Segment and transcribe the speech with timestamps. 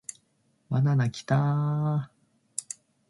[0.71, 2.11] バナナキターーーーーー